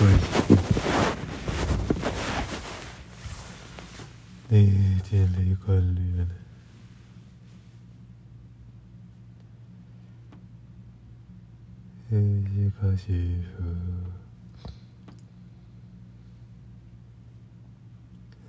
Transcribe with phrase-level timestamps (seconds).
[0.00, 0.24] 没关系，
[4.48, 5.76] 你已经离婚
[6.16, 6.28] 了，
[12.10, 13.64] 你是个媳妇，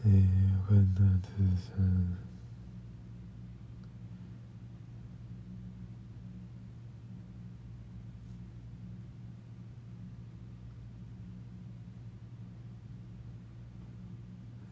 [0.03, 1.29] 你混得自
[1.65, 2.28] 身。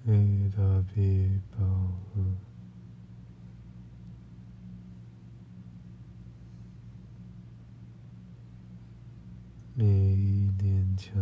[0.09, 1.93] 你的臂膀，
[9.73, 11.13] 你坚强。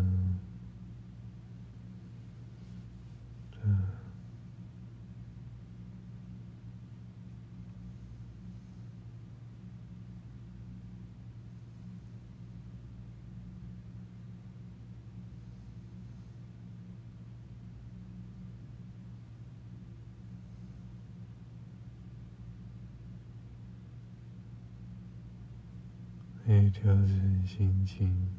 [26.46, 28.30] 可以调整心情，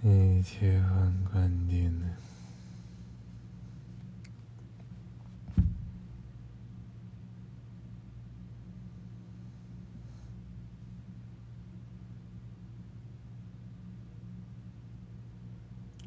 [0.00, 2.06] 你切换观点呢？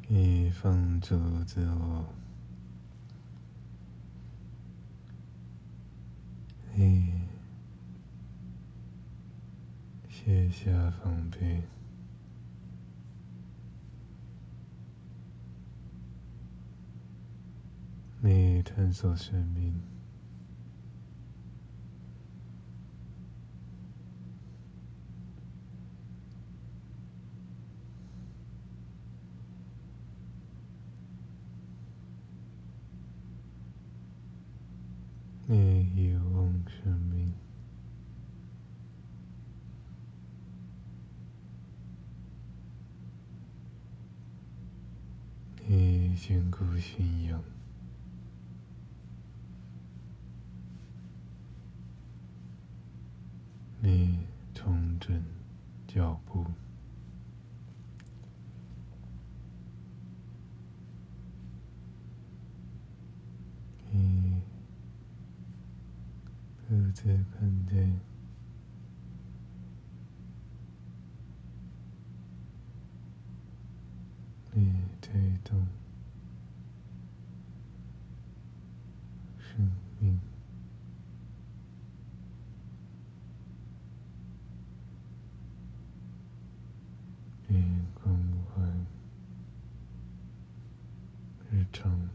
[0.08, 2.06] 你放逐自我。
[6.74, 7.12] 你
[10.50, 11.62] 下防备，
[18.20, 19.80] 你探索生命，
[35.46, 36.48] 你遗忘。
[36.84, 37.32] 生命，
[45.66, 46.14] 你
[46.88, 47.42] 坚固信仰，
[53.80, 55.22] 你重整
[55.86, 56.44] 脚步，
[63.92, 64.40] 你。
[66.68, 67.02] 独自
[67.32, 67.98] 看见。
[74.52, 75.66] 你推动。
[79.58, 79.72] 음,
[80.02, 80.20] 음.
[87.50, 87.54] 음.
[87.54, 88.86] 예, 이건과의
[91.52, 92.08] 일정.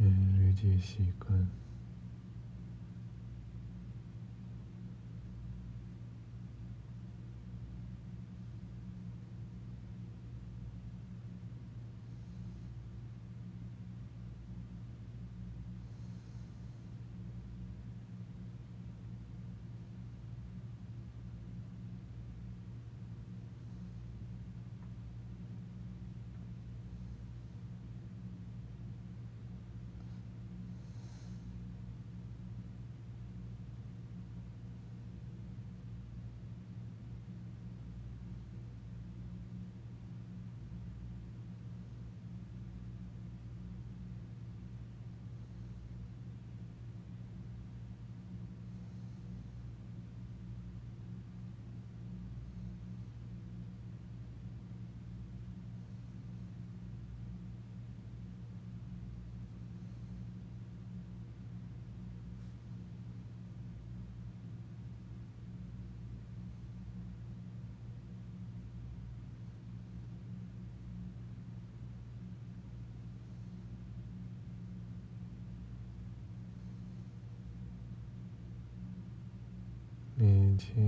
[0.00, 1.50] 예, 일지 시간.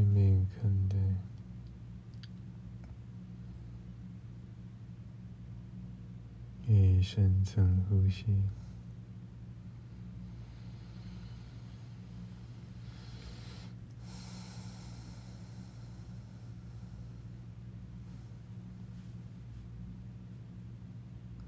[0.05, 0.97] 面看待，
[6.67, 8.25] 以深层呼吸。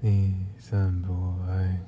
[0.05, 1.79] 你散播爱，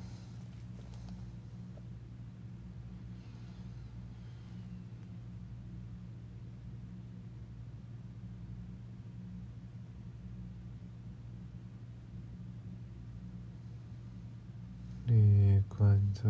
[15.04, 16.26] 你观察，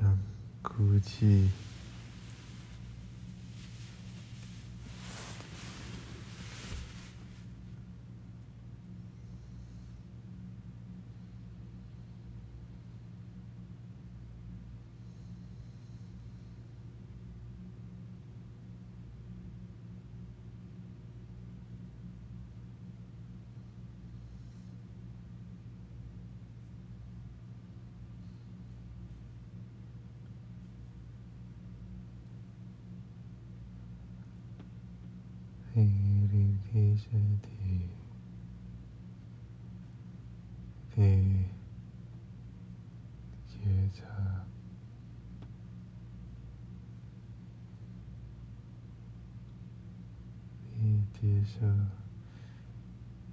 [0.00, 0.18] 想，
[0.62, 1.50] 估计。
[35.74, 35.80] 泣。
[35.80, 37.48] 你离开身体，
[40.94, 41.46] 给
[43.48, 43.56] 觉
[43.94, 44.44] 察，
[50.78, 51.66] 你接受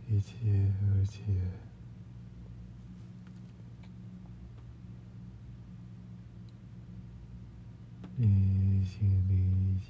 [0.07, 1.21] 一切和解，
[8.15, 9.89] 你心里一切。